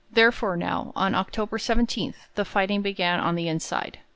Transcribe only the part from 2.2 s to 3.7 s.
the fighting began on the